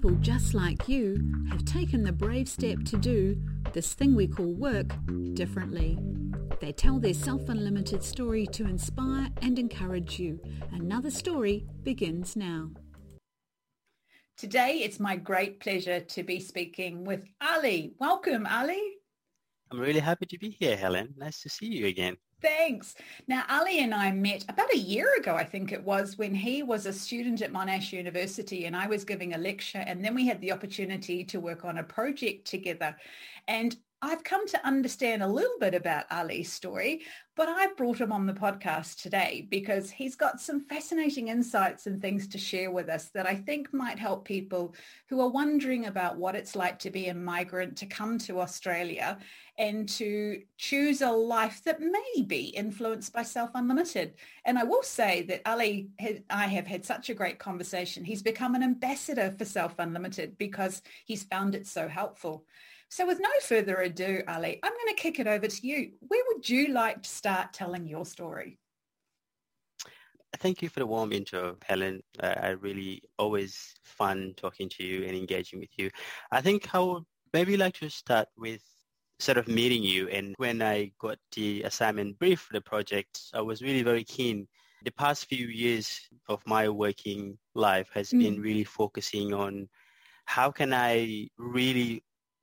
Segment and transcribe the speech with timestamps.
[0.00, 3.36] people just like you have taken the brave step to do
[3.74, 4.86] this thing we call work
[5.34, 5.98] differently.
[6.58, 10.40] They tell their self-unlimited story to inspire and encourage you.
[10.72, 12.70] Another story begins now.
[14.38, 17.92] Today, it's my great pleasure to be speaking with Ali.
[17.98, 18.80] Welcome, Ali.
[19.70, 21.12] I'm really happy to be here, Helen.
[21.18, 22.16] Nice to see you again.
[22.42, 22.94] Thanks.
[23.28, 26.62] Now, Ali and I met about a year ago, I think it was, when he
[26.62, 29.84] was a student at Monash University and I was giving a lecture.
[29.86, 32.96] And then we had the opportunity to work on a project together.
[33.46, 37.02] And I've come to understand a little bit about Ali's story,
[37.36, 42.00] but I've brought him on the podcast today because he's got some fascinating insights and
[42.00, 44.74] things to share with us that I think might help people
[45.10, 49.18] who are wondering about what it's like to be a migrant, to come to Australia
[49.58, 54.14] and to choose a life that may be influenced by Self Unlimited.
[54.46, 55.90] And I will say that Ali,
[56.30, 58.04] I have had such a great conversation.
[58.04, 62.46] He's become an ambassador for Self Unlimited because he's found it so helpful.
[62.90, 65.92] So with no further ado, Ali, I'm going to kick it over to you.
[66.00, 68.58] Where would you like to start telling your story?
[70.38, 72.02] Thank you for the warm intro, Helen.
[72.20, 75.90] Uh, I really always fun talking to you and engaging with you.
[76.32, 78.62] I think I would maybe like to start with
[79.20, 80.08] sort of meeting you.
[80.08, 84.48] And when I got the assignment brief for the project, I was really very keen.
[84.84, 88.18] The past few years of my working life has mm.
[88.18, 89.68] been really focusing on
[90.24, 92.02] how can I really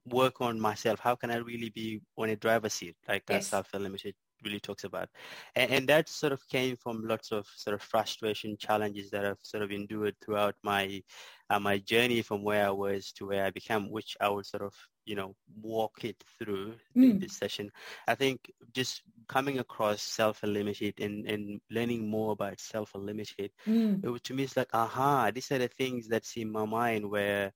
[0.09, 0.99] work on myself?
[0.99, 3.47] How can I really be on a driver's seat, like yes.
[3.47, 5.09] Self Unlimited really talks about?
[5.55, 9.39] And, and, that sort of came from lots of sort of frustration, challenges that I've
[9.41, 11.01] sort of endured throughout my
[11.49, 14.63] uh, my journey from where I was to where I became, which I will sort
[14.63, 14.73] of
[15.05, 17.11] you know walk it through mm.
[17.11, 17.71] in this session.
[18.07, 24.03] I think just coming across Self Unlimited and, and learning more about Self Unlimited, mm.
[24.03, 27.53] it, to me it's like, aha, these are the things that's in my mind where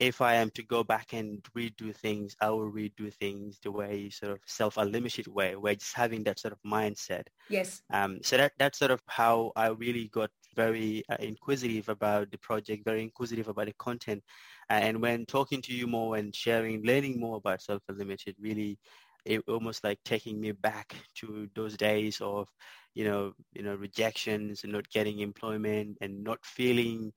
[0.00, 4.10] if I am to go back and redo things, I will redo things the way
[4.10, 7.24] sort of self-unlimited way, where just having that sort of mindset.
[7.48, 7.82] Yes.
[7.92, 12.38] Um, so that that's sort of how I really got very uh, inquisitive about the
[12.38, 14.22] project, very inquisitive about the content,
[14.70, 18.78] uh, and when talking to you more and sharing, learning more about self-unlimited, really,
[19.24, 22.48] it almost like taking me back to those days of,
[22.94, 27.12] you know, you know, rejections and not getting employment and not feeling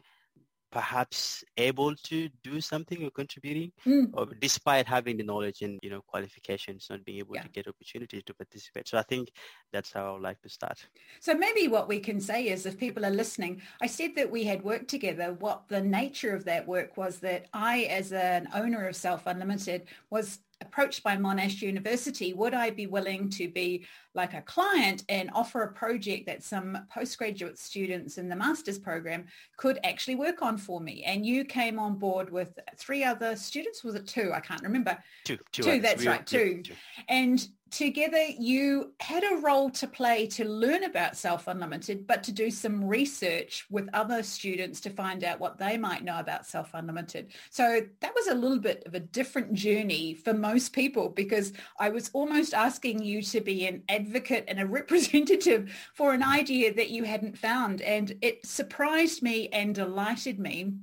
[0.72, 4.10] perhaps able to do something or contributing mm.
[4.14, 7.44] or despite having the knowledge and you know qualifications not being able yeah.
[7.44, 9.32] to get opportunities to participate so i think
[9.74, 10.86] that's how i would like to start
[11.20, 14.44] so maybe what we can say is if people are listening i said that we
[14.44, 18.88] had worked together what the nature of that work was that i as an owner
[18.88, 24.34] of self unlimited was approached by Monash University, would I be willing to be like
[24.34, 29.26] a client and offer a project that some postgraduate students in the master's program
[29.58, 31.04] could actually work on for me?
[31.04, 33.84] And you came on board with three other students.
[33.84, 34.32] Was it two?
[34.34, 34.98] I can't remember.
[35.26, 35.38] Two.
[35.52, 35.64] Two.
[35.64, 36.26] two that's right.
[36.26, 36.62] Two.
[36.64, 36.74] two.
[37.10, 42.32] And together you had a role to play to learn about Self Unlimited, but to
[42.32, 46.72] do some research with other students to find out what they might know about Self
[46.74, 47.32] Unlimited.
[47.50, 51.90] So that was a little bit of a different journey for most people because I
[51.90, 56.90] was almost asking you to be an advocate and a representative for an idea that
[56.90, 57.82] you hadn't found.
[57.82, 60.74] And it surprised me and delighted me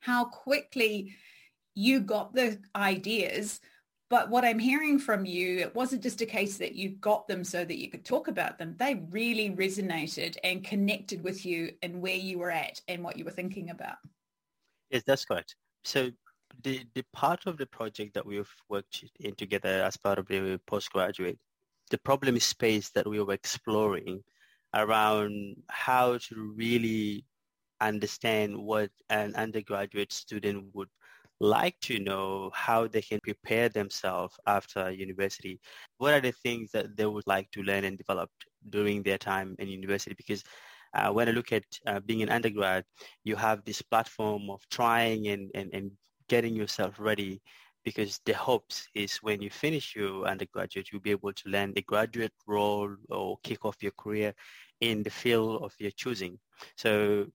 [0.00, 1.14] how quickly
[1.74, 3.60] you got the ideas
[4.10, 7.42] but what I'm hearing from you, it wasn't just a case that you got them
[7.42, 8.74] so that you could talk about them.
[8.78, 13.24] They really resonated and connected with you and where you were at and what you
[13.24, 13.96] were thinking about.
[14.90, 15.56] Yes, that's correct.
[15.84, 16.10] So
[16.62, 20.60] the, the part of the project that we've worked in together as part of the
[20.66, 21.38] postgraduate,
[21.90, 24.22] the problem space that we were exploring
[24.74, 27.24] around how to really
[27.80, 30.88] understand what an undergraduate student would
[31.40, 35.60] like to know how they can prepare themselves after university.
[35.98, 38.30] What are the things that they would like to learn and develop
[38.70, 40.14] during their time in university?
[40.16, 40.42] Because
[40.94, 42.84] uh, when I look at uh, being an undergrad,
[43.24, 45.90] you have this platform of trying and, and, and
[46.28, 47.42] getting yourself ready
[47.84, 51.82] because the hopes is when you finish your undergraduate, you'll be able to land a
[51.82, 54.32] graduate role or kick off your career
[54.80, 56.38] in the field of your choosing.
[56.76, 57.26] So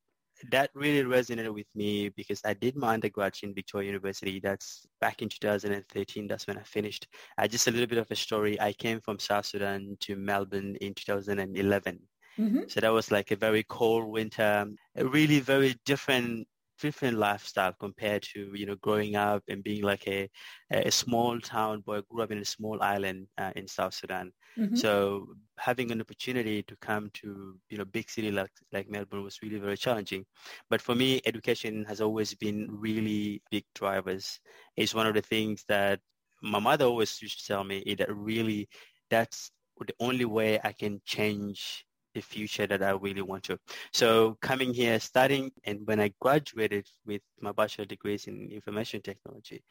[0.51, 4.39] that really resonated with me because I did my undergrad in Victoria University.
[4.39, 6.27] That's back in 2013.
[6.27, 7.07] That's when I finished.
[7.38, 8.59] Uh, just a little bit of a story.
[8.59, 12.00] I came from South Sudan to Melbourne in 2011.
[12.39, 12.62] Mm-hmm.
[12.68, 14.65] So that was like a very cold winter,
[14.95, 16.47] a really very different
[16.79, 20.29] different lifestyle compared to you know growing up and being like a
[20.71, 24.31] a small town boy grew up in a small island uh, in South Sudan.
[24.57, 24.75] Mm-hmm.
[24.75, 25.27] So
[25.57, 29.59] having an opportunity to come to you know big city like like Melbourne was really
[29.59, 30.25] very challenging.
[30.69, 34.39] But for me, education has always been really big drivers.
[34.75, 35.99] It's one of the things that
[36.41, 38.69] my mother always used to tell me that really
[39.09, 39.51] that's
[39.85, 43.59] the only way I can change the future that I really want to.
[43.94, 49.63] So coming here, studying, and when I graduated with my bachelor degrees in information technology,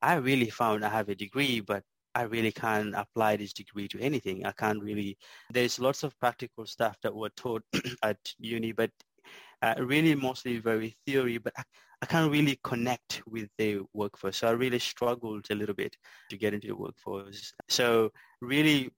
[0.00, 1.82] I really found I have a degree, but
[2.14, 4.44] I really can't apply this degree to anything.
[4.44, 5.16] I can't really,
[5.50, 7.62] there's lots of practical stuff that were taught
[8.02, 8.90] at uni, but
[9.62, 11.62] uh, really mostly very theory, but I,
[12.02, 14.38] I can't really connect with the workforce.
[14.38, 15.96] So I really struggled a little bit
[16.30, 17.54] to get into the workforce.
[17.68, 18.10] So
[18.40, 18.90] really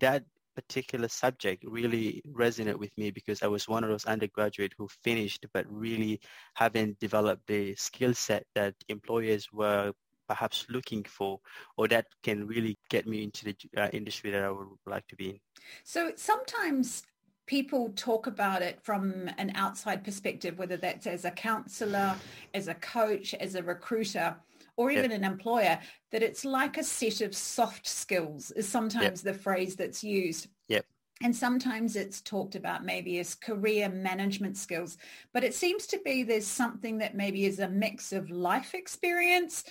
[0.00, 0.24] that
[0.60, 5.46] particular subject really resonated with me because I was one of those undergraduate who finished
[5.54, 6.20] but really
[6.54, 9.92] haven't developed the skill set that employers were
[10.28, 11.40] perhaps looking for
[11.76, 15.16] or that can really get me into the uh, industry that I would like to
[15.16, 15.38] be in.
[15.82, 17.02] So sometimes
[17.46, 22.14] people talk about it from an outside perspective, whether that's as a counselor,
[22.54, 24.36] as a coach, as a recruiter,
[24.76, 25.78] or even an employer,
[26.10, 29.34] that it's like a set of soft skills is sometimes yep.
[29.34, 30.48] the phrase that's used.
[30.68, 30.84] Yep.
[31.22, 34.96] And sometimes it's talked about maybe as career management skills,
[35.34, 39.64] but it seems to be there's something that maybe is a mix of life experience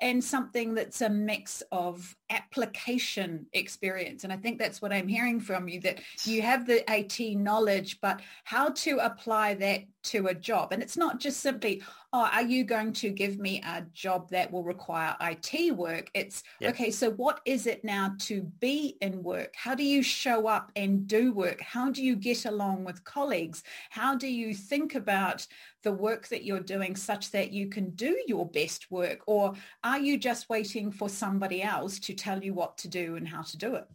[0.00, 4.24] and something that's a mix of application experience.
[4.24, 8.00] And I think that's what I'm hearing from you, that you have the IT knowledge,
[8.00, 10.72] but how to apply that to a job.
[10.72, 11.82] And it's not just simply,
[12.12, 16.10] oh, are you going to give me a job that will require IT work?
[16.14, 16.74] It's, yep.
[16.74, 19.54] okay, so what is it now to be in work?
[19.56, 21.60] How do you show up and do work?
[21.60, 23.64] How do you get along with colleagues?
[23.90, 25.46] How do you think about
[25.82, 29.20] the work that you're doing such that you can do your best work?
[29.26, 33.28] Or are you just waiting for somebody else to tell you what to do and
[33.28, 33.86] how to do it?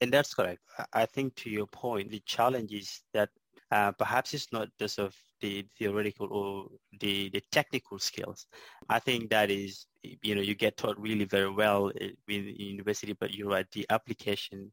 [0.00, 0.60] And that's correct.
[0.92, 3.30] I think to your point, the challenge is that
[3.70, 6.66] uh, perhaps it's not just of the theoretical or
[7.00, 8.46] the, the technical skills.
[8.88, 13.34] I think that is, you know, you get taught really very well in university, but
[13.34, 14.70] you're right, the application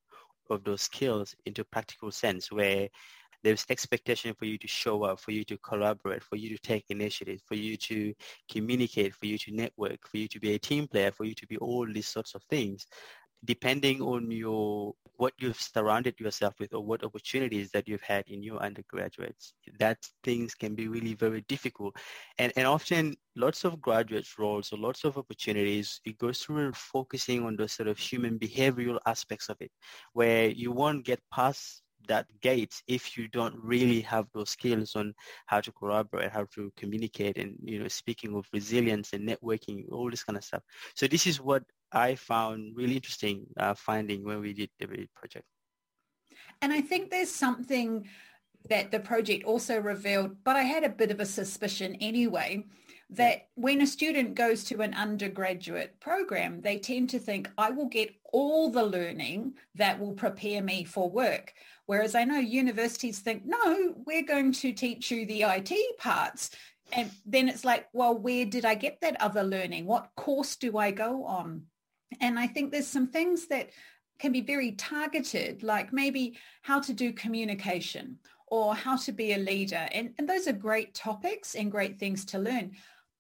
[0.50, 2.90] of those skills into practical sense where
[3.44, 6.86] there's expectation for you to show up, for you to collaborate, for you to take
[6.90, 8.14] initiative, for you to
[8.52, 11.48] communicate, for you to network, for you to be a team player, for you to
[11.48, 12.86] be all these sorts of things.
[13.44, 18.42] Depending on your what you've surrounded yourself with or what opportunities that you've had in
[18.42, 21.96] your undergraduates that things can be really very difficult.
[22.38, 27.46] And and often lots of graduate roles or lots of opportunities it goes through focusing
[27.46, 29.72] on those sort of human behavioral aspects of it
[30.14, 35.13] where you won't get past that gate if you don't really have those skills on
[35.45, 40.09] how to collaborate, how to communicate, and you know, speaking of resilience and networking, all
[40.09, 40.63] this kind of stuff.
[40.95, 45.45] So this is what I found really interesting uh, finding when we did the project.
[46.62, 48.07] And I think there's something
[48.69, 52.65] that the project also revealed, but I had a bit of a suspicion anyway,
[53.12, 57.90] that when a student goes to an undergraduate program, they tend to think, I will
[57.90, 61.54] get all the learning that will prepare me for work.
[61.88, 66.52] Whereas I know universities think, no, we're going to teach you the IT parts.
[66.94, 69.86] And then it's like, well, where did I get that other learning?
[69.86, 71.64] What course do I go on?
[72.22, 73.72] And I think there's some things that
[74.19, 79.38] can be very targeted, like maybe how to do communication or how to be a
[79.38, 79.88] leader.
[79.92, 82.71] And, and those are great topics and great things to learn.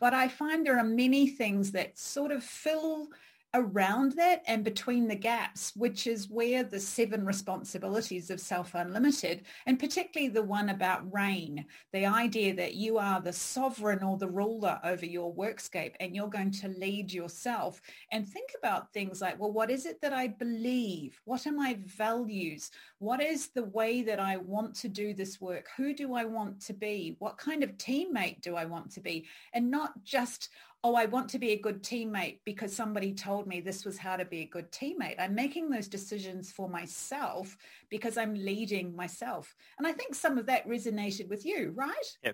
[0.01, 3.09] But I find there are many things that sort of fill
[3.53, 9.43] around that and between the gaps, which is where the seven responsibilities of Self Unlimited,
[9.65, 14.29] and particularly the one about reign, the idea that you are the sovereign or the
[14.29, 17.81] ruler over your workscape and you're going to lead yourself
[18.11, 21.19] and think about things like, well, what is it that I believe?
[21.25, 22.71] What are my values?
[22.99, 25.67] What is the way that I want to do this work?
[25.75, 27.15] Who do I want to be?
[27.19, 29.25] What kind of teammate do I want to be?
[29.53, 30.49] And not just,
[30.83, 34.15] oh, I want to be a good teammate because somebody told me this was how
[34.15, 35.15] to be a good teammate.
[35.19, 37.55] I'm making those decisions for myself
[37.89, 39.55] because I'm leading myself.
[39.77, 42.17] And I think some of that resonated with you, right?
[42.23, 42.31] Yeah,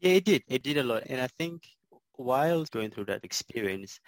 [0.00, 0.42] yeah it did.
[0.48, 1.04] It did a lot.
[1.08, 1.62] And I think
[2.14, 4.00] while going through that experience,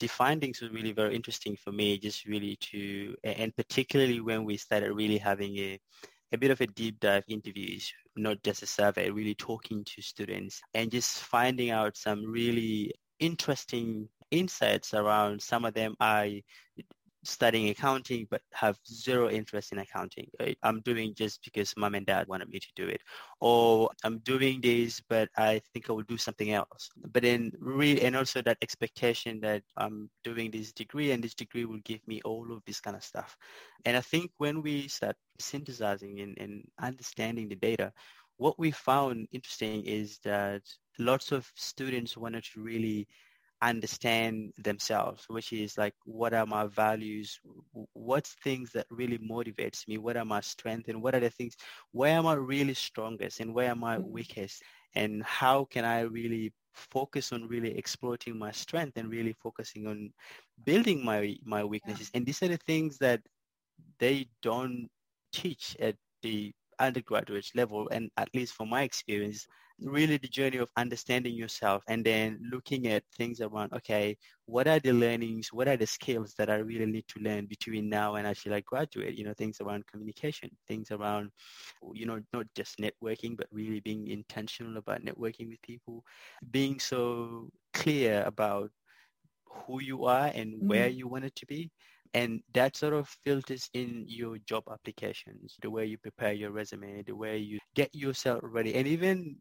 [0.00, 4.58] the findings were really very interesting for me, just really to, and particularly when we
[4.58, 5.80] started really having a,
[6.34, 10.60] a bit of a deep dive interviews not just a survey, really talking to students
[10.74, 16.42] and just finding out some really interesting insights around some of them I
[17.24, 20.28] studying accounting but have zero interest in accounting.
[20.62, 23.00] I'm doing just because mom and dad wanted me to do it.
[23.40, 26.90] Or I'm doing this but I think I will do something else.
[27.12, 31.64] But then really, and also that expectation that I'm doing this degree and this degree
[31.64, 33.36] will give me all of this kind of stuff.
[33.84, 37.92] And I think when we start synthesizing and, and understanding the data,
[38.36, 40.62] what we found interesting is that
[40.98, 43.06] lots of students wanted to really
[43.70, 47.38] understand themselves, which is like, what are my values?
[47.92, 49.98] What's things that really motivates me?
[49.98, 50.88] What are my strengths?
[50.88, 51.56] And what are the things,
[51.92, 54.12] where am I really strongest and where am I mm-hmm.
[54.12, 54.62] weakest?
[54.94, 60.10] And how can I really focus on really exploiting my strength and really focusing on
[60.64, 62.10] building my, my weaknesses?
[62.12, 62.18] Yeah.
[62.18, 63.20] And these are the things that
[63.98, 64.88] they don't
[65.32, 67.88] teach at the undergraduate level.
[67.90, 69.46] And at least from my experience,
[69.80, 74.16] really the journey of understanding yourself and then looking at things around, okay,
[74.46, 77.88] what are the learnings, what are the skills that I really need to learn between
[77.88, 81.30] now and actually like graduate, you know, things around communication, things around,
[81.92, 86.04] you know, not just networking, but really being intentional about networking with people,
[86.50, 88.70] being so clear about
[89.46, 90.68] who you are and mm-hmm.
[90.68, 91.70] where you want it to be.
[92.12, 97.02] And that sort of filters in your job applications the way you prepare your resume
[97.02, 98.76] the way you get yourself ready.
[98.76, 99.36] And even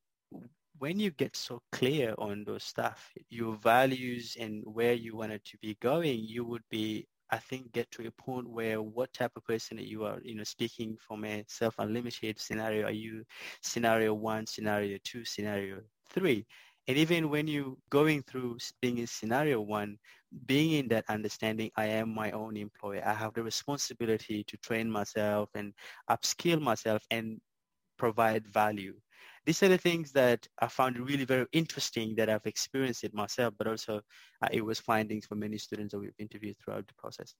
[0.80, 5.58] when you get so clear on those stuff, your values and where you wanted to
[5.60, 9.46] be going, you would be, I think, get to a point where what type of
[9.46, 13.24] person you are, you know, speaking from a self-unlimited scenario, are you
[13.62, 16.46] scenario one, scenario two, scenario three?
[16.88, 19.98] And even when you going through being in scenario one,
[20.46, 23.04] being in that understanding, I am my own employer.
[23.06, 25.74] I have the responsibility to train myself and
[26.10, 27.40] upskill myself and
[27.98, 28.96] provide value
[29.46, 33.54] these are the things that I found really very interesting that I've experienced it myself,
[33.58, 34.02] but also
[34.42, 37.36] uh, it was findings for many students that we've interviewed throughout the process.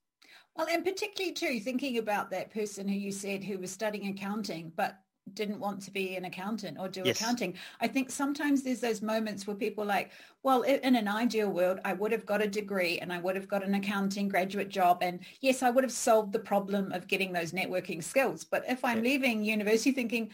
[0.56, 4.72] Well, and particularly too, thinking about that person who you said who was studying accounting,
[4.76, 4.98] but
[5.32, 7.18] didn't want to be an accountant or do yes.
[7.18, 7.54] accounting.
[7.80, 11.80] I think sometimes there's those moments where people are like, well, in an ideal world,
[11.84, 14.98] I would have got a degree and I would have got an accounting graduate job.
[15.00, 18.44] And yes, I would have solved the problem of getting those networking skills.
[18.44, 20.30] But if I'm leaving university thinking,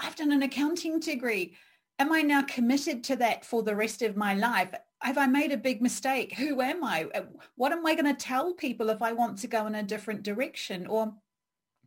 [0.00, 1.54] I've done an accounting degree.
[1.98, 4.70] Am I now committed to that for the rest of my life?
[5.00, 6.34] Have I made a big mistake?
[6.34, 7.08] Who am I?
[7.14, 7.22] Uh,
[7.56, 10.22] what am I going to tell people if I want to go in a different
[10.22, 10.86] direction?
[10.86, 11.14] Or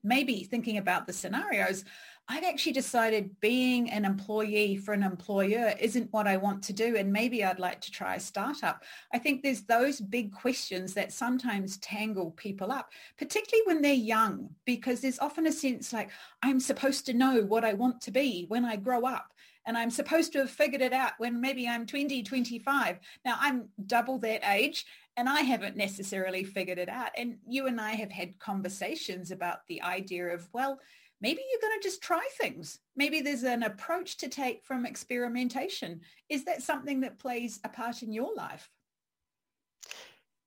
[0.03, 1.83] maybe thinking about the scenarios,
[2.29, 6.97] I've actually decided being an employee for an employer isn't what I want to do.
[6.97, 8.83] And maybe I'd like to try a startup.
[9.13, 14.49] I think there's those big questions that sometimes tangle people up, particularly when they're young,
[14.65, 16.11] because there's often a sense like
[16.43, 19.33] I'm supposed to know what I want to be when I grow up.
[19.65, 22.99] And I'm supposed to have figured it out when maybe I'm 20, 25.
[23.25, 24.85] Now I'm double that age
[25.17, 27.09] and I haven't necessarily figured it out.
[27.17, 30.79] And you and I have had conversations about the idea of, well,
[31.21, 32.79] maybe you're going to just try things.
[32.95, 36.01] Maybe there's an approach to take from experimentation.
[36.29, 38.69] Is that something that plays a part in your life?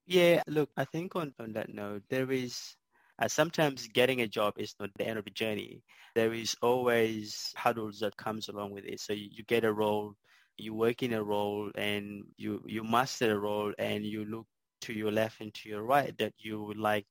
[0.07, 2.75] Yeah, look, I think on, on that note, there is
[3.21, 5.83] uh, sometimes getting a job is not the end of the journey.
[6.15, 8.99] There is always hurdles that comes along with it.
[8.99, 10.15] So you, you get a role,
[10.57, 14.47] you work in a role and you, you master a role and you look
[14.81, 17.05] to your left and to your right that you would like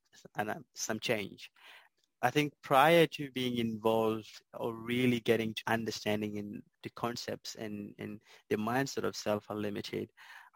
[0.74, 1.50] some change.
[2.22, 7.94] I think prior to being involved or really getting to understanding in the concepts and,
[7.98, 10.10] and the mindset of self-unlimited,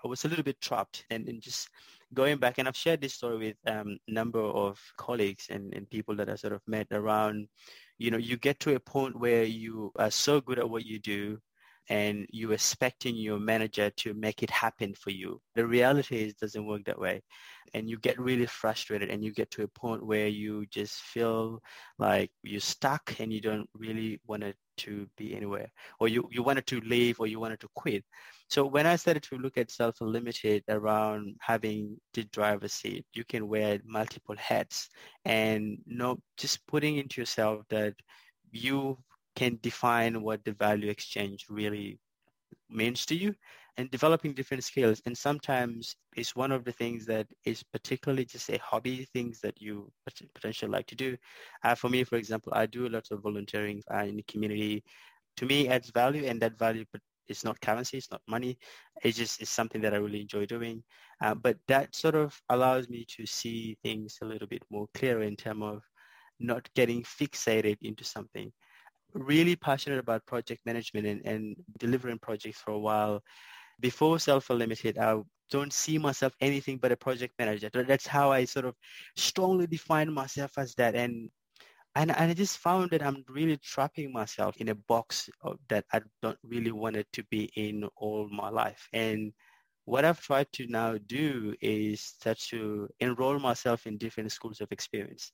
[0.04, 1.06] I was a little bit trapped.
[1.10, 1.70] And, and just
[2.12, 5.88] going back and I've shared this story with a um, number of colleagues and, and
[5.88, 7.48] people that I sort of met around,
[7.96, 10.98] you know, you get to a point where you are so good at what you
[10.98, 11.38] do
[11.88, 15.40] and you're expecting your manager to make it happen for you.
[15.54, 17.22] The reality is it doesn't work that way.
[17.74, 21.60] And you get really frustrated and you get to a point where you just feel
[21.98, 24.44] like you're stuck and you don't really want
[24.76, 28.04] to be anywhere or you, you wanted to leave or you wanted to quit.
[28.48, 33.48] So when I started to look at self-limited around having the driver's seat, you can
[33.48, 34.88] wear multiple hats
[35.24, 37.94] and not just putting into yourself that
[38.52, 38.98] you
[39.36, 41.98] can define what the value exchange really
[42.70, 43.34] means to you
[43.76, 45.02] and developing different skills.
[45.06, 49.60] And sometimes it's one of the things that is particularly just a hobby, things that
[49.60, 49.90] you
[50.34, 51.16] potentially like to do.
[51.64, 54.84] Uh, for me, for example, I do a lot of volunteering uh, in the community.
[55.38, 58.58] To me, adds value and that value but it's not currency, it's not money.
[59.02, 60.84] it's just is something that I really enjoy doing.
[61.22, 65.22] Uh, but that sort of allows me to see things a little bit more clear
[65.22, 65.82] in terms of
[66.38, 68.52] not getting fixated into something
[69.14, 73.22] really passionate about project management and, and delivering projects for a while,
[73.80, 77.70] before Self Unlimited, I don't see myself anything but a project manager.
[77.72, 78.74] That's how I sort of
[79.16, 80.94] strongly define myself as that.
[80.94, 81.30] And
[81.96, 85.30] and, and I just found that I'm really trapping myself in a box
[85.68, 88.88] that I don't really want it to be in all my life.
[88.92, 89.32] And
[89.84, 94.72] what I've tried to now do is start to enroll myself in different schools of
[94.72, 95.30] experience.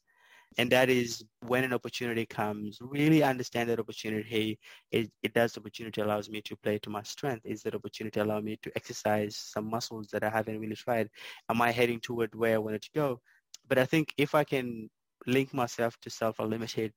[0.58, 4.58] And that is when an opportunity comes, really understand that opportunity.
[4.90, 7.46] It, it does opportunity allows me to play to my strength.
[7.46, 11.08] Is that opportunity allow me to exercise some muscles that I haven't really tried?
[11.48, 13.20] Am I heading toward where I wanted to go?
[13.68, 14.90] But I think if I can
[15.26, 16.92] link myself to Self Unlimited,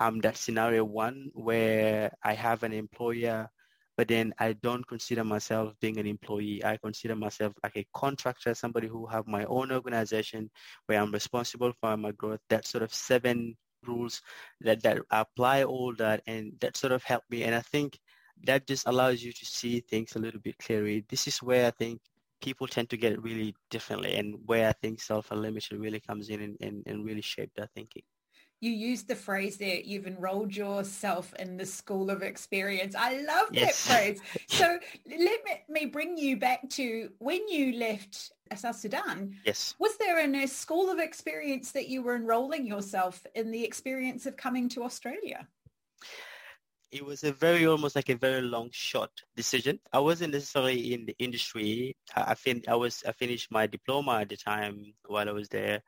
[0.00, 3.48] I'm that scenario one where I have an employer
[3.98, 6.64] but then I don't consider myself being an employee.
[6.64, 10.50] I consider myself like a contractor, somebody who have my own organization
[10.86, 12.38] where I'm responsible for my growth.
[12.48, 14.22] That sort of seven rules
[14.60, 17.42] that, that apply all that and that sort of helped me.
[17.42, 17.98] And I think
[18.44, 21.04] that just allows you to see things a little bit clearly.
[21.08, 22.00] This is where I think
[22.40, 26.56] people tend to get really differently and where I think self-unlimited really comes in and,
[26.60, 28.04] and, and really shape their thinking
[28.60, 32.94] you used the phrase there, you've enrolled yourself in the school of experience.
[32.96, 33.86] I love yes.
[33.86, 34.20] that phrase.
[34.48, 39.36] So let me bring you back to when you left South Sudan.
[39.44, 39.74] Yes.
[39.78, 44.36] Was there a school of experience that you were enrolling yourself in the experience of
[44.36, 45.46] coming to Australia?
[46.90, 49.78] It was a very, almost like a very long shot decision.
[49.92, 51.96] I wasn't necessarily in the industry.
[52.16, 55.82] I, fin- I was, I finished my diploma at the time while I was there.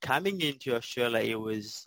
[0.00, 1.84] Coming into Australia, it was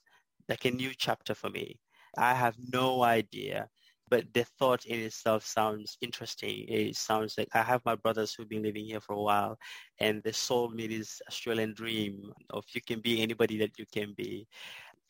[0.49, 1.79] like a new chapter for me.
[2.17, 3.69] I have no idea,
[4.09, 6.65] but the thought in itself sounds interesting.
[6.67, 9.57] It sounds like I have my brothers who've been living here for a while,
[9.99, 14.13] and they sold me this Australian dream of you can be anybody that you can
[14.17, 14.47] be.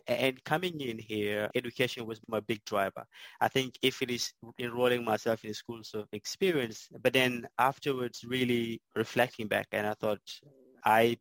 [0.08, 3.06] And coming in here, education was my big driver.
[3.40, 8.82] I think if it is enrolling myself in schools of experience, but then afterwards really
[8.96, 10.20] reflecting back, and I thought
[10.84, 11.18] I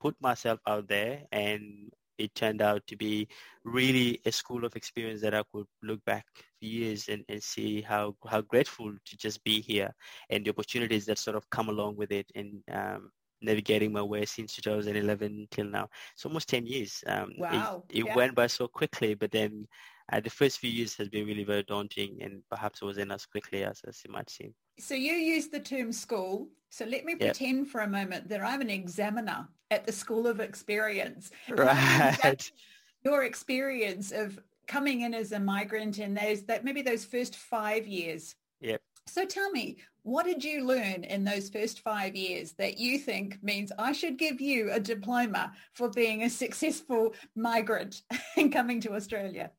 [0.00, 3.28] put myself out there and it turned out to be
[3.64, 6.26] really a school of experience that I could look back
[6.60, 9.94] years and, and see how, how grateful to just be here
[10.30, 13.10] and the opportunities that sort of come along with it and um,
[13.42, 15.88] navigating my way since 2011 till now.
[16.14, 17.02] It's almost 10 years.
[17.06, 17.82] Um, wow.
[17.90, 18.14] It, it yeah.
[18.14, 19.66] went by so quickly, but then
[20.12, 23.26] uh, the first few years has been really very daunting and perhaps it wasn't as
[23.26, 24.54] quickly as, as it might seem.
[24.78, 26.48] So you use the term school.
[26.74, 27.20] So let me yep.
[27.20, 31.30] pretend for a moment that I'm an examiner at the School of Experience.
[31.48, 32.50] Right.
[33.04, 37.86] Your experience of coming in as a migrant in those that maybe those first five
[37.86, 38.34] years.
[38.60, 38.82] Yep.
[39.06, 43.40] So tell me, what did you learn in those first five years that you think
[43.40, 48.02] means I should give you a diploma for being a successful migrant
[48.36, 49.52] and coming to Australia?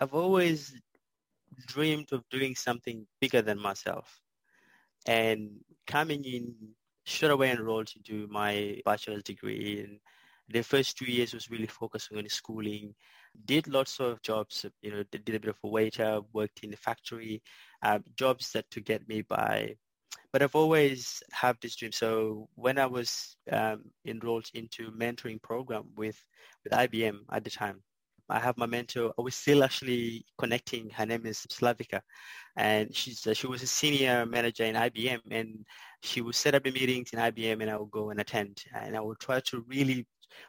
[0.00, 0.74] I've always
[1.68, 4.20] dreamed of doing something bigger than myself.
[5.10, 5.50] And
[5.88, 6.54] coming in
[7.04, 9.80] straight away enrolled to do my bachelor's degree.
[9.80, 9.98] And
[10.48, 12.94] the first two years was really focusing on schooling.
[13.44, 16.76] Did lots of jobs you know did a bit of a waiter worked in the
[16.76, 17.42] factory
[17.82, 19.74] uh, jobs that to get me by.
[20.32, 21.90] But I've always had this dream.
[21.90, 26.24] So when I was um, enrolled into mentoring program with,
[26.62, 27.82] with IBM at the time,
[28.30, 29.12] I have my mentor.
[29.18, 30.90] I was still actually connecting.
[30.90, 32.00] Her name is Slavika,
[32.56, 35.64] and she's uh, she was a senior manager in IBM, and
[36.02, 38.96] she would set up the meetings in IBM, and I would go and attend, and
[38.96, 40.06] I would try to really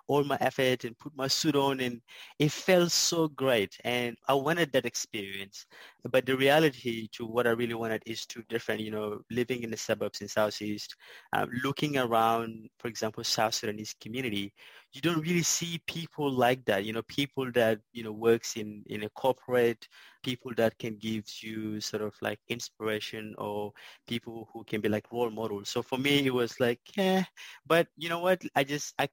[0.07, 2.01] all my effort and put my suit on and
[2.39, 5.65] it felt so great and I wanted that experience.
[6.09, 9.71] But the reality to what I really wanted is too different, you know, living in
[9.71, 10.95] the suburbs in Southeast,
[11.33, 14.53] um, looking around, for example, South Sudanese community,
[14.93, 18.83] you don't really see people like that, you know, people that, you know, works in,
[18.87, 19.87] in a corporate,
[20.23, 23.71] people that can give you sort of like inspiration or
[24.07, 25.69] people who can be like role models.
[25.69, 27.23] So for me, it was like, yeah,
[27.65, 28.41] but you know what?
[28.55, 29.07] I just, I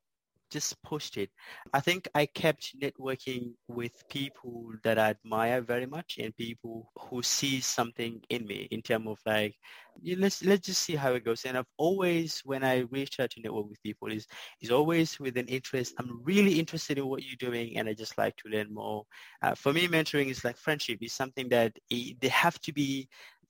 [0.51, 1.31] just pushed it.
[1.73, 7.23] I think I kept networking with people that I admire very much and people who
[7.23, 9.55] see something in me in terms of like,
[10.17, 11.45] let's let's just see how it goes.
[11.45, 14.27] And I've always, when I reach out to network with people, is
[14.61, 15.95] is always with an interest.
[15.99, 19.05] I'm really interested in what you're doing, and I just like to learn more.
[19.43, 20.99] Uh, for me, mentoring is like friendship.
[21.01, 23.09] It's something that it, they have to be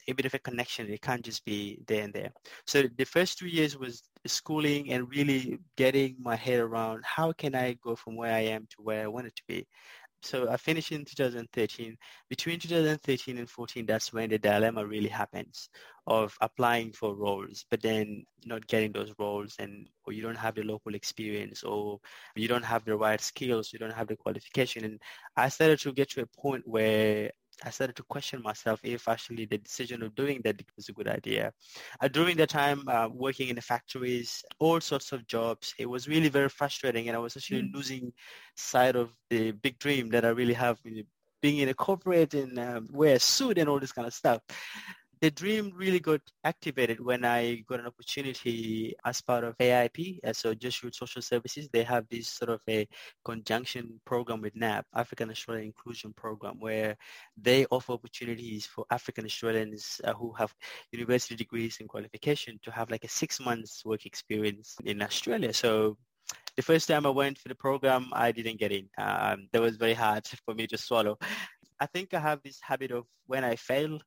[0.08, 0.90] a bit of a connection.
[0.90, 2.32] It can't just be there and there.
[2.66, 7.54] So the first two years was schooling and really getting my head around how can
[7.54, 9.66] I go from where I am to where I wanted to be.
[10.22, 11.96] So I finished in 2013.
[12.28, 15.68] Between 2013 and 14, that's when the dilemma really happens
[16.08, 20.56] of applying for roles, but then not getting those roles and or you don't have
[20.56, 22.00] the local experience or
[22.34, 24.84] you don't have the right skills, you don't have the qualification.
[24.84, 25.00] And
[25.36, 27.30] I started to get to a point where
[27.64, 31.08] I started to question myself if actually the decision of doing that was a good
[31.08, 31.52] idea.
[32.00, 36.08] Uh, during that time, uh, working in the factories, all sorts of jobs, it was
[36.08, 37.74] really very frustrating and I was actually mm.
[37.74, 38.12] losing
[38.56, 40.78] sight of the big dream that I really have
[41.40, 44.40] being in a corporate and uh, wear a suit and all this kind of stuff
[45.20, 50.32] the dream really got activated when I got an opportunity as part of AIP, uh,
[50.32, 51.68] so Jesuit Social Services.
[51.72, 52.86] They have this sort of a
[53.24, 56.96] conjunction program with NAB, African Australian Inclusion Program, where
[57.36, 60.54] they offer opportunities for African Australians uh, who have
[60.92, 65.52] university degrees and qualification to have like a six months work experience in Australia.
[65.52, 65.96] So
[66.56, 68.88] the first time I went for the program, I didn't get in.
[68.98, 71.18] Um, that was very hard for me to swallow.
[71.80, 74.00] I think I have this habit of when I fail,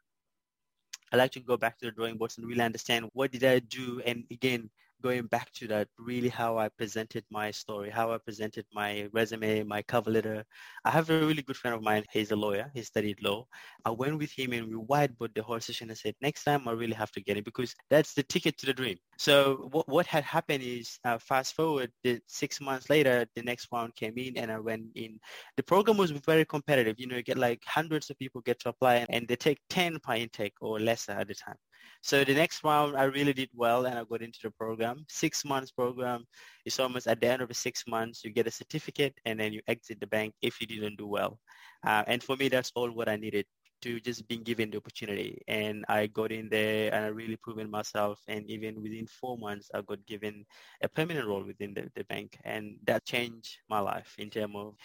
[1.11, 3.59] I like to go back to the drawing boards and really understand what did I
[3.59, 4.01] do.
[4.05, 4.69] And again
[5.01, 9.63] going back to that, really how I presented my story, how I presented my resume,
[9.63, 10.43] my cover letter.
[10.85, 12.03] I have a really good friend of mine.
[12.11, 12.71] He's a lawyer.
[12.73, 13.45] He studied law.
[13.85, 16.71] I went with him and we whiteboard the whole session and said, next time I
[16.71, 18.97] really have to get it because that's the ticket to the dream.
[19.17, 23.67] So what, what had happened is uh, fast forward the six months later, the next
[23.71, 25.19] round came in and I went in.
[25.57, 26.95] The program was very competitive.
[26.99, 29.99] You know, you get like hundreds of people get to apply and they take 10
[29.99, 31.55] per intake or lesser at the time.
[32.01, 35.05] So the next round, I really did well and I got into the program.
[35.07, 36.25] Six months program.
[36.65, 39.53] It's almost at the end of the six months, you get a certificate and then
[39.53, 41.39] you exit the bank if you didn't do well.
[41.85, 43.45] Uh, and for me, that's all what I needed
[43.81, 45.41] to just being given the opportunity.
[45.47, 48.19] And I got in there and I really proven myself.
[48.27, 50.45] And even within four months, I got given
[50.83, 52.37] a permanent role within the, the bank.
[52.43, 54.75] And that changed my life in terms of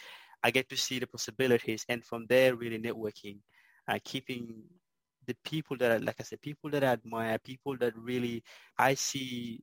[0.43, 1.85] I get to see the possibilities.
[1.89, 3.39] And from there, really networking,
[3.89, 4.63] uh, keeping
[5.27, 8.43] the people that, like I said, people that I admire, people that really
[8.79, 9.62] I see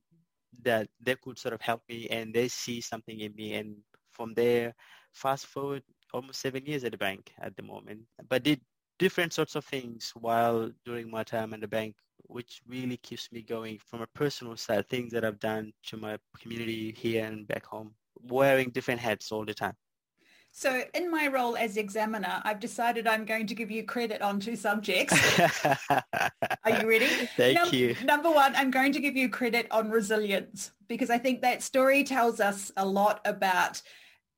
[0.62, 3.54] that they could sort of help me and they see something in me.
[3.54, 3.76] And
[4.12, 4.74] from there,
[5.12, 8.60] fast forward almost seven years at the bank at the moment, but did
[8.98, 11.96] different sorts of things while during my time at the bank,
[12.26, 16.18] which really keeps me going from a personal side, things that I've done to my
[16.40, 19.74] community here and back home, wearing different hats all the time.
[20.56, 24.38] So in my role as examiner, I've decided I'm going to give you credit on
[24.38, 25.12] two subjects.
[25.90, 27.08] Are you ready?
[27.36, 27.96] Thank Num- you.
[28.04, 32.04] Number one, I'm going to give you credit on resilience because I think that story
[32.04, 33.82] tells us a lot about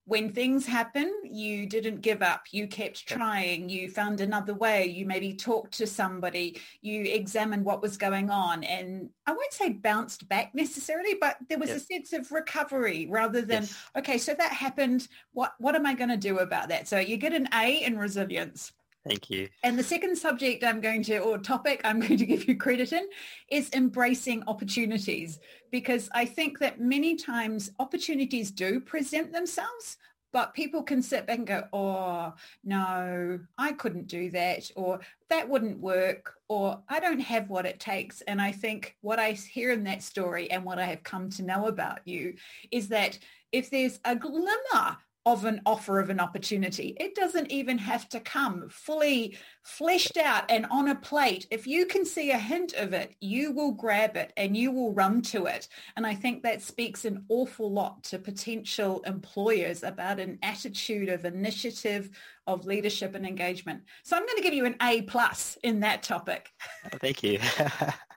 [0.07, 2.45] when things happen, you didn't give up.
[2.53, 3.69] You kept trying.
[3.69, 4.87] You found another way.
[4.87, 6.61] You maybe talked to somebody.
[6.81, 8.63] You examined what was going on.
[8.63, 13.43] And I won't say bounced back necessarily, but there was a sense of recovery rather
[13.43, 13.83] than, yes.
[13.99, 15.09] okay, so that happened.
[15.33, 16.87] What, what am I going to do about that?
[16.87, 18.71] So you get an A in resilience.
[19.07, 19.49] Thank you.
[19.63, 22.93] And the second subject I'm going to, or topic I'm going to give you credit
[22.93, 23.07] in,
[23.51, 25.39] is embracing opportunities.
[25.71, 29.99] Because I think that many times opportunities do present themselves,
[30.33, 35.49] but people can sit back and go, oh, no, I couldn't do that, or that
[35.49, 38.23] wouldn't work, or I don't have what it takes.
[38.23, 41.43] And I think what I hear in that story and what I have come to
[41.43, 42.35] know about you
[42.71, 43.19] is that
[43.53, 46.97] if there's a glimmer of an offer of an opportunity.
[47.01, 51.49] It doesn't even have to come fully fleshed out and on a plate.
[51.51, 54.95] If you can see a hint of it, you will grab it and you will
[54.95, 55.67] run to it.
[55.97, 61.25] And I think that speaks an awful lot to potential employers about an attitude of
[61.25, 62.09] initiative,
[62.47, 63.83] of leadership and engagement.
[64.05, 66.51] So I'm going to give you an A plus in that topic.
[66.85, 67.41] Oh, thank you.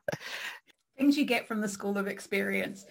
[1.00, 2.86] Things you get from the School of Experience.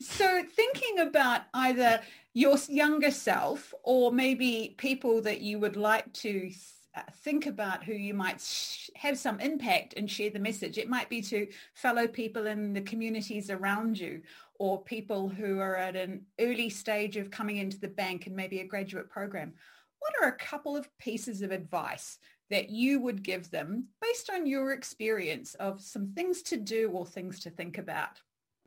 [0.00, 2.00] So thinking about either
[2.34, 6.50] your younger self or maybe people that you would like to
[6.96, 10.76] uh, think about who you might sh- have some impact and share the message.
[10.76, 14.20] It might be to fellow people in the communities around you
[14.58, 18.60] or people who are at an early stage of coming into the bank and maybe
[18.60, 19.52] a graduate program.
[20.00, 22.18] What are a couple of pieces of advice
[22.50, 27.06] that you would give them based on your experience of some things to do or
[27.06, 28.20] things to think about?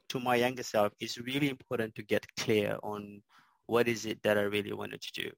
[0.09, 3.21] To my younger self, it's really important to get clear on
[3.67, 5.29] what is it that I really wanted to do.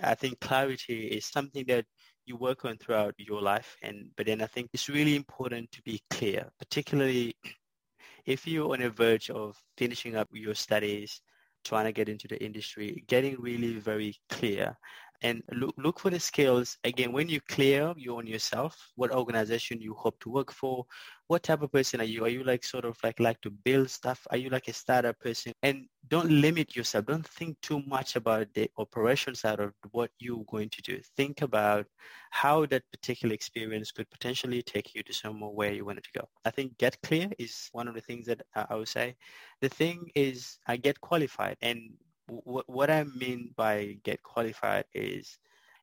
[0.00, 1.84] I think clarity is something that
[2.26, 5.82] you work on throughout your life and but then I think it's really important to
[5.82, 7.36] be clear, particularly
[8.26, 11.20] if you're on a verge of finishing up your studies,
[11.64, 14.76] trying to get into the industry, getting really very clear
[15.24, 16.76] and look, look for the skills.
[16.84, 20.84] Again, when you clear you on yourself, what organization you hope to work for,
[21.28, 22.24] what type of person are you?
[22.24, 24.26] Are you like sort of like like to build stuff?
[24.30, 25.54] Are you like a startup person?
[25.62, 27.06] And don't limit yourself.
[27.06, 31.00] Don't think too much about the operation side of what you're going to do.
[31.16, 31.86] Think about
[32.30, 36.28] how that particular experience could potentially take you to somewhere where you wanted to go.
[36.44, 39.16] I think get clear is one of the things that I would say.
[39.62, 41.94] The thing is I get qualified and
[42.26, 45.38] what, what I mean by get qualified is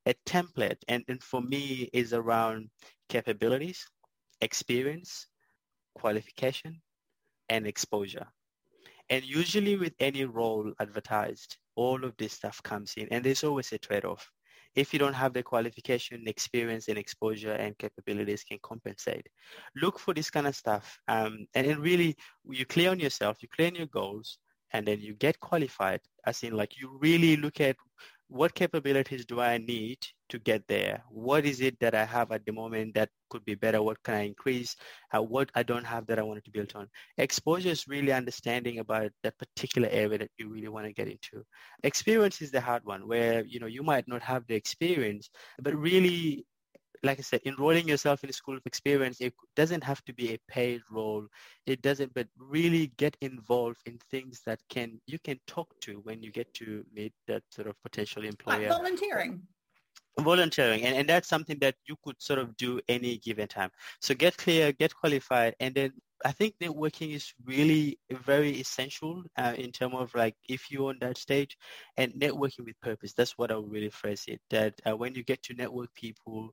[0.06, 0.78] a template.
[0.88, 2.70] And, and for me is around
[3.10, 3.86] capabilities,
[4.42, 5.28] experience,
[5.96, 6.82] qualification,
[7.50, 8.28] and exposure.
[9.10, 13.72] And usually with any role advertised, all of this stuff comes in and there's always
[13.72, 14.30] a trade-off.
[14.74, 19.28] If you don't have the qualification, experience, and exposure and capabilities can compensate.
[19.76, 20.98] Look for this kind of stuff.
[21.10, 22.16] Um, and, and really,
[22.50, 24.40] you clear on yourself, you clear on your goals,
[24.74, 27.76] and then you get qualified as in like you really look at
[28.32, 29.98] what capabilities do I need
[30.30, 31.04] to get there?
[31.10, 33.84] What is it that I have at the moment that could be better?
[33.84, 34.78] What can I increase?
[35.14, 36.88] Uh, what I don't have that I wanted to build on?
[37.18, 41.44] Exposure is really understanding about that particular area that you really want to get into.
[41.84, 45.30] Experience is the hard one where, you know, you might not have the experience,
[45.62, 46.46] but really
[47.04, 50.34] like I said, enrolling yourself in a school of experience, it doesn't have to be
[50.34, 51.28] a paid role.
[51.66, 56.22] It doesn't, but really get involved in things that can you can talk to when
[56.22, 58.70] you get to meet that sort of potential employer.
[58.70, 59.42] Like volunteering.
[60.20, 63.72] Volunteering, and, and that's something that you could sort of do any given time.
[64.02, 65.94] So get clear, get qualified, and then
[66.26, 70.98] I think networking is really very essential uh, in terms of like if you're on
[71.02, 71.58] that stage
[71.98, 73.14] and networking with purpose.
[73.14, 74.42] That's what I would really phrase it.
[74.50, 76.52] That uh, when you get to network people,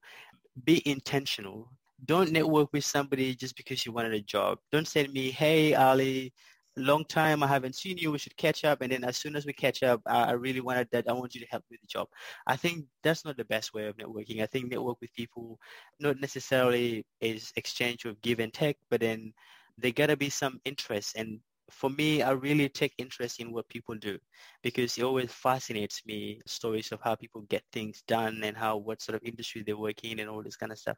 [0.65, 1.71] be intentional.
[2.05, 4.59] Don't network with somebody just because you wanted a job.
[4.71, 6.33] Don't send me, hey, Ali,
[6.77, 8.13] long time I haven't seen you.
[8.13, 8.83] We should catch up.
[8.83, 11.09] And then as soon as we catch up, I really wanted that.
[11.09, 12.09] I want you to help me with the job.
[12.47, 14.43] I think that's not the best way of networking.
[14.43, 15.59] I think network with people
[16.01, 19.33] not necessarily is exchange of give and take, but then
[19.77, 23.95] there gotta be some interest and for me, I really take interest in what people
[23.95, 24.19] do
[24.63, 29.03] because it always fascinates me stories of how people get things done and how what
[29.03, 30.97] sort of industry they work in and all this kind of stuff.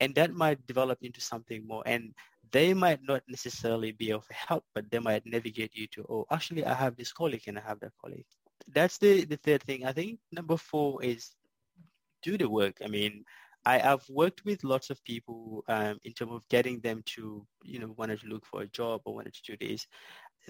[0.00, 1.82] And that might develop into something more.
[1.86, 2.14] And
[2.52, 6.64] they might not necessarily be of help, but they might navigate you to, oh, actually,
[6.64, 8.26] I have this colleague and I have that colleague.
[8.72, 9.86] That's the, the third thing.
[9.86, 11.30] I think number four is
[12.22, 12.76] do the work.
[12.84, 13.24] I mean,
[13.64, 17.78] I have worked with lots of people um, in terms of getting them to, you
[17.78, 19.86] know, wanted to look for a job or wanted to do this.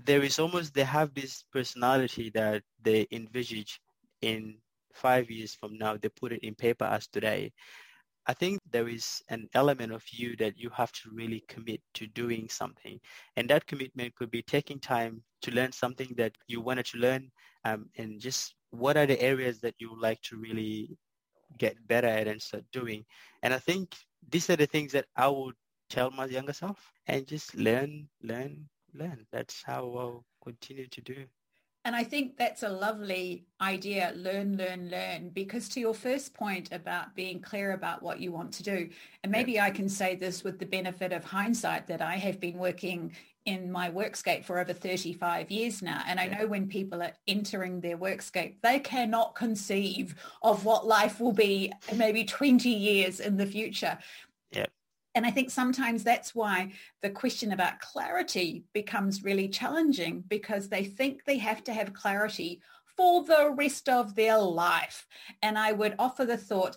[0.05, 3.81] There is almost, they have this personality that they envisage
[4.23, 4.59] in
[4.94, 7.53] five years from now, they put it in paper as today.
[8.27, 12.07] I think there is an element of you that you have to really commit to
[12.07, 13.01] doing something.
[13.37, 17.31] And that commitment could be taking time to learn something that you wanted to learn
[17.64, 20.96] um, and just what are the areas that you would like to really
[21.58, 23.04] get better at and start doing.
[23.42, 23.96] And I think
[24.30, 25.54] these are the things that I would
[25.88, 29.26] tell my younger self and just learn, learn, learn.
[29.32, 31.24] That's how I'll continue to do.
[31.86, 36.70] And I think that's a lovely idea, learn, learn, learn, because to your first point
[36.72, 38.90] about being clear about what you want to do,
[39.22, 39.64] and maybe yeah.
[39.64, 43.72] I can say this with the benefit of hindsight that I have been working in
[43.72, 46.03] my workscape for over 35 years now.
[46.07, 51.20] And I know when people are entering their workscape, they cannot conceive of what life
[51.20, 53.98] will be maybe 20 years in the future.
[54.53, 54.66] Yeah.
[55.14, 56.72] And I think sometimes that's why
[57.03, 62.61] the question about clarity becomes really challenging because they think they have to have clarity
[62.96, 65.07] for the rest of their life.
[65.42, 66.76] And I would offer the thought,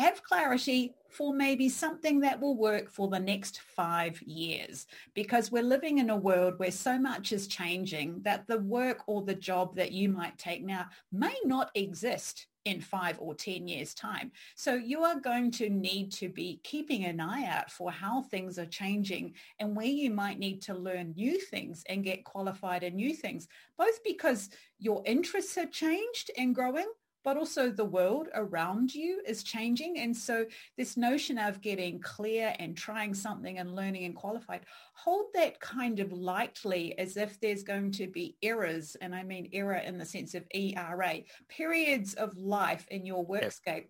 [0.00, 5.62] have clarity for maybe something that will work for the next five years because we're
[5.62, 9.74] living in a world where so much is changing that the work or the job
[9.76, 14.30] that you might take now may not exist in five or 10 years time.
[14.54, 18.58] So you are going to need to be keeping an eye out for how things
[18.58, 22.96] are changing and where you might need to learn new things and get qualified in
[22.96, 26.86] new things, both because your interests have changed and growing,
[27.24, 29.98] but also the world around you is changing.
[29.98, 35.26] And so this notion of getting clear and trying something and learning and qualified, hold
[35.34, 38.96] that kind of lightly as if there's going to be errors.
[39.00, 43.86] And I mean error in the sense of ERA, periods of life in your workscape.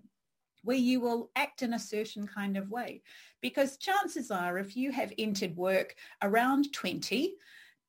[0.63, 3.01] Where you will act in a certain kind of way.
[3.41, 7.35] Because chances are if you have entered work around 20,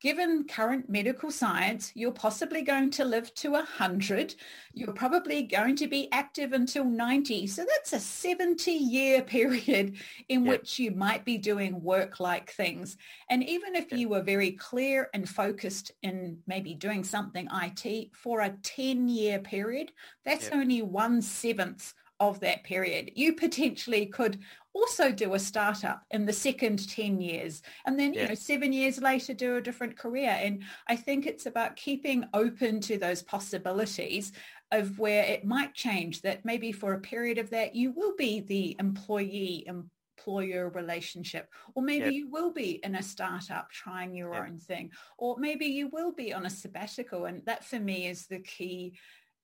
[0.01, 4.33] given current medical science, you're possibly going to live to 100.
[4.73, 7.45] You're probably going to be active until 90.
[7.45, 9.95] So that's a 70 year period
[10.27, 10.49] in yep.
[10.49, 12.97] which you might be doing work-like things.
[13.29, 13.99] And even if yep.
[13.99, 19.37] you were very clear and focused in maybe doing something IT for a 10 year
[19.37, 19.91] period,
[20.25, 20.55] that's yep.
[20.55, 23.11] only one seventh of that period.
[23.15, 24.39] You potentially could
[24.73, 28.21] also do a startup in the second 10 years and then yeah.
[28.21, 32.23] you know seven years later do a different career and i think it's about keeping
[32.33, 34.31] open to those possibilities
[34.71, 38.39] of where it might change that maybe for a period of that you will be
[38.39, 42.13] the employee employer relationship or maybe yep.
[42.13, 44.43] you will be in a startup trying your yep.
[44.43, 48.27] own thing or maybe you will be on a sabbatical and that for me is
[48.27, 48.93] the key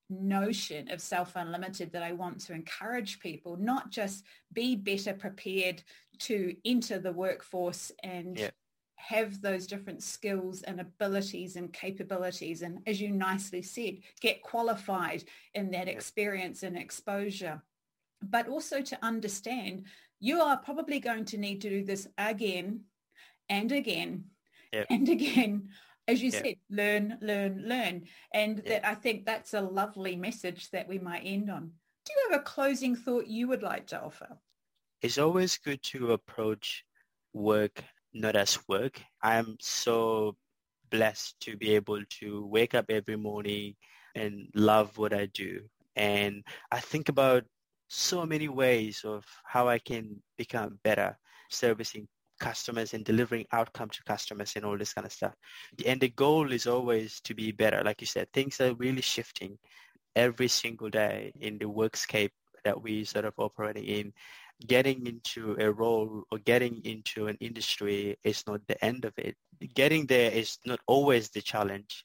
[0.10, 5.84] notion of Self Unlimited that I want to encourage people, not just be better prepared
[6.20, 8.50] to enter the workforce and yeah.
[8.96, 12.62] have those different skills and abilities and capabilities.
[12.62, 15.94] And as you nicely said, get qualified in that yeah.
[15.94, 17.62] experience and exposure,
[18.22, 19.86] but also to understand
[20.20, 22.82] you are probably going to need to do this again
[23.50, 24.26] and again
[24.74, 24.88] yep.
[24.90, 25.70] and again
[26.08, 28.04] as you said, learn, learn, learn.
[28.34, 31.72] And that I think that's a lovely message that we might end on.
[32.06, 34.38] Do you have a closing thought you would like to offer?
[35.02, 36.86] It's always good to approach
[37.34, 39.02] work not as work.
[39.22, 40.36] I'm so
[40.90, 43.76] blessed to be able to wake up every morning
[44.16, 45.62] and love what I do.
[45.96, 47.44] And I think about
[47.88, 51.18] so many ways of how I can become better
[51.50, 52.08] servicing
[52.40, 55.34] customers and delivering outcome to customers and all this kind of stuff.
[55.86, 57.82] And the goal is always to be better.
[57.84, 59.58] Like you said, things are really shifting
[60.16, 62.32] every single day in the workscape
[62.64, 64.14] that we sort of operating in.
[64.66, 69.36] Getting into a role or getting into an industry is not the end of it.
[69.76, 72.04] Getting there is not always the challenge.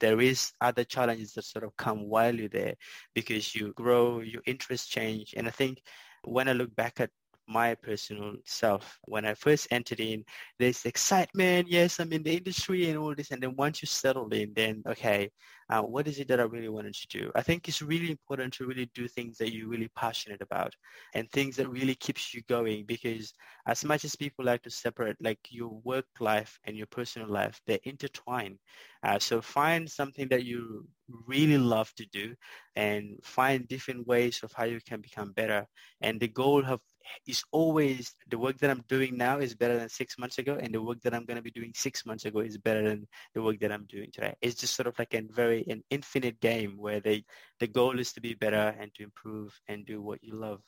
[0.00, 2.74] There is other challenges that sort of come while you're there
[3.14, 5.34] because you grow, your interests change.
[5.36, 5.82] And I think
[6.24, 7.10] when I look back at
[7.48, 8.98] my personal self.
[9.04, 10.24] When I first entered in,
[10.58, 11.68] there's excitement.
[11.68, 13.30] Yes, I'm in the industry and all this.
[13.30, 15.30] And then once you settle in, then, okay,
[15.68, 17.30] uh, what is it that I really wanted to do?
[17.34, 20.72] I think it's really important to really do things that you're really passionate about
[21.14, 23.32] and things that really keeps you going because
[23.66, 27.60] as much as people like to separate like your work life and your personal life,
[27.66, 28.58] they're intertwined.
[29.02, 30.86] Uh, so find something that you
[31.26, 32.34] really love to do
[32.76, 35.66] and find different ways of how you can become better.
[36.00, 36.80] And the goal of
[37.26, 40.74] is always the work that I'm doing now is better than six months ago, and
[40.74, 43.42] the work that I'm going to be doing six months ago is better than the
[43.42, 44.34] work that I'm doing today.
[44.40, 47.22] It's just sort of like a very an infinite game where the
[47.60, 50.62] the goal is to be better and to improve and do what you love.